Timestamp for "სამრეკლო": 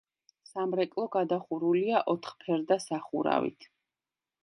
0.51-1.05